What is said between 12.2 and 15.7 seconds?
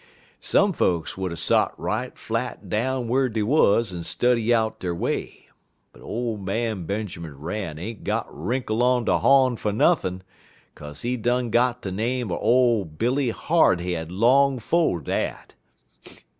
er ole Billy Hardhead long 'fo' dat.